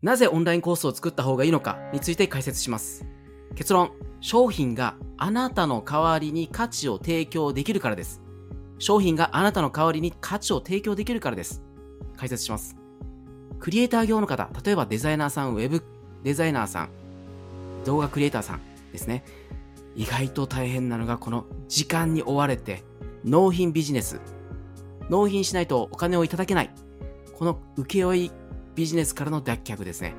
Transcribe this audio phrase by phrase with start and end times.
[0.00, 3.04] なぜオンラインコースを作った方がいいのかについて解説します。
[3.56, 8.22] 結論、商品があなたの代わりに価値を提供できるからです。
[8.78, 11.62] 商品があなたの代わりに価値を提供できるからです。
[12.16, 12.76] 解説します。
[13.58, 15.82] クリエイター業の方、例えばデザイナーさん、ウェブ
[16.22, 16.90] デザイナーさん、
[17.84, 18.60] 動画クリエイターさん
[18.92, 19.24] ですね。
[19.96, 22.84] 意外と大変なのがこの時間に追われて
[23.24, 24.20] 納品ビジネス。
[25.10, 26.70] 納品しないとお金をいただけない。
[27.36, 28.30] この請負
[28.78, 30.14] ビジネスからの脱却ですね。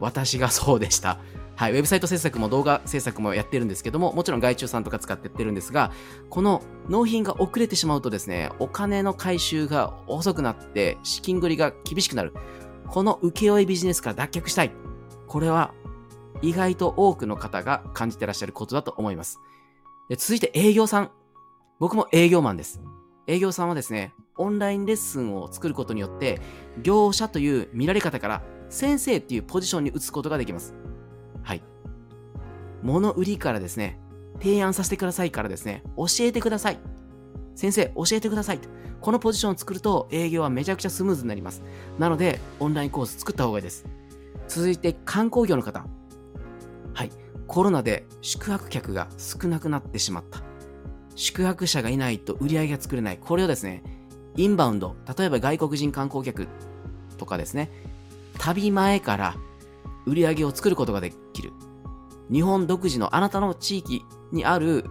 [0.00, 1.18] 私がそうでした。
[1.56, 5.92] はい、ウェブサイト制作も動画制作もやってるんですけども、もちろん外注さんとか使ってってるんですが、
[6.30, 12.32] この納品が遅れてしまうとですね、お金の回収が遅くなって、資金繰りが厳しくなる。
[12.88, 14.72] この請負ビジネスから脱却したい。
[15.28, 15.74] これは
[16.40, 19.38] 意外と多くの方が感じてらっしゃることだと思います。
[20.08, 21.10] で続いて営業さん。
[21.78, 22.80] 僕も営業マンです。
[23.26, 26.40] 営業さんはですね、オンラインレッスンを作ることによって、
[26.82, 30.74] 業者という見られ方から先生っていうポジションに移すことができます。
[31.42, 31.62] はい。
[32.82, 34.00] 物売りからですね、
[34.40, 36.78] 提案させてくださいからですね、教えてください。
[37.54, 38.60] 先生、教えてください。
[39.00, 41.62] このポジションを作ると営業はめちゃくちゃスムーズになります。
[41.98, 43.84] なので、オンラインコース作った方がいいです。
[44.48, 45.84] 続いて、観光業の方。
[46.94, 47.10] はい。
[47.46, 50.42] コロナで宿泊客が少なくなってしまった。
[51.14, 53.18] 宿泊者がいないと売り上げが作れない。
[53.18, 53.82] これをですね、
[54.36, 56.48] インバウンド、例えば外国人観光客
[57.18, 57.70] とかですね、
[58.38, 59.36] 旅前から
[60.06, 61.52] 売り上げを作ることができる。
[62.30, 64.86] 日本独自のあなたの地域にある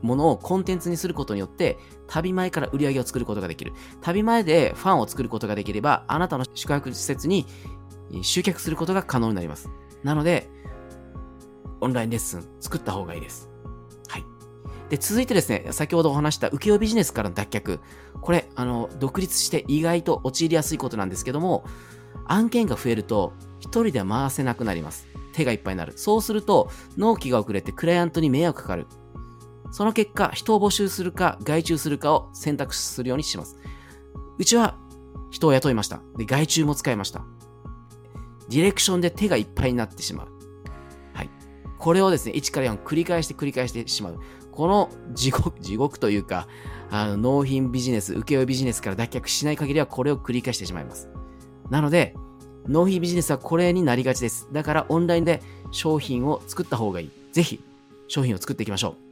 [0.00, 3.72] ものをコンテンツにすることによって、旅前から売り上げを作ることができる。
[4.00, 7.46] 旅前でファンを作ることができれば、あなたの宿泊施設に
[8.22, 9.68] 集客することが可能になります。
[10.02, 10.48] なので、
[11.80, 13.51] オンラインレッスン作った方がいいです。
[14.92, 17.80] で、続いてですね、先ほどお話した請負ビジネスからの脱却。
[18.20, 21.64] これ、あの、独立して意外と陥りやすいことなんですけども、
[22.26, 25.06] 案件が増えると、一人では回せなくなります。
[25.32, 25.94] 手がいっぱいになる。
[25.96, 28.86] そうすると、納期が遅れてクライアントに迷惑かかる。
[29.70, 33.56] その結果、人を募集するか、外注するかを選択するようにします。
[34.36, 34.76] うちは、
[35.30, 36.02] 人を雇いました。
[36.18, 37.24] で、外注も使いました。
[38.50, 40.28] ディレクションで手がいっぱいになってしまう。
[41.14, 41.30] はい。
[41.78, 44.20] これをですね、1から4繰り返して繰り返してしまう。
[44.52, 46.46] この地獄、 地獄というか、
[46.90, 51.08] あの納品ビジネス、請負ビジネスから脱却しない限りはこれを繰り返してしまいます。
[51.70, 52.14] なので、
[52.68, 54.48] 納品ビジネスはこれになりがちです。
[54.52, 55.42] だからオンラインで
[55.72, 57.10] 商品を作った方がいい。
[57.32, 57.60] ぜひ、
[58.08, 59.11] 商品を作っていきましょう。